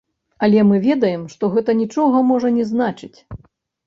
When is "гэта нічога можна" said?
1.55-2.49